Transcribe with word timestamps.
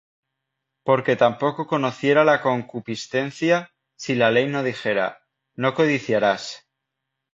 porque 0.83 1.15
tampoco 1.15 1.67
conociera 1.67 2.23
la 2.25 2.41
concupiscencia, 2.41 3.69
si 3.95 4.15
la 4.15 4.31
ley 4.31 4.47
no 4.47 4.63
dijera: 4.63 5.27
No 5.53 5.75
codiciarás. 5.75 6.67